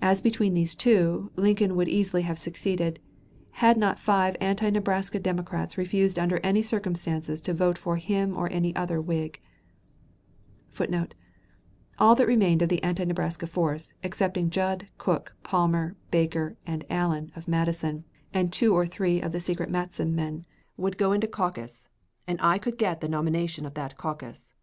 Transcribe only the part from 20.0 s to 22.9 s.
men, would go into caucus, and I could